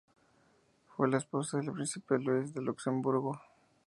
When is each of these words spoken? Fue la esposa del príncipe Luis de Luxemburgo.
Fue 0.97 1.07
la 1.07 1.19
esposa 1.19 1.57
del 1.59 1.71
príncipe 1.71 2.17
Luis 2.17 2.55
de 2.55 2.61
Luxemburgo. 2.63 3.39